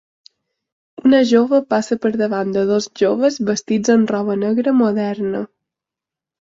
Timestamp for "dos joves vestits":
2.73-3.95